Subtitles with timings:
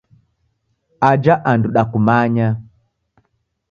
[1.09, 2.47] Aja andu dakumanya.